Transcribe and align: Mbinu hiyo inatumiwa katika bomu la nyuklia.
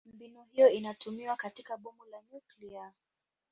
Mbinu 0.13 0.43
hiyo 0.51 0.69
inatumiwa 0.69 1.35
katika 1.35 1.77
bomu 1.77 2.05
la 2.11 2.21
nyuklia. 2.31 2.91